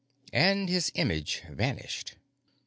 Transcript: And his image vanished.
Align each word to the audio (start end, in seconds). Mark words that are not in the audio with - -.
And 0.33 0.67
his 0.67 0.91
image 0.95 1.43
vanished. 1.47 2.15